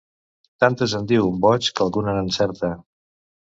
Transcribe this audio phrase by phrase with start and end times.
[0.63, 2.73] Tantes en diu un boig, que alguna n'encerta.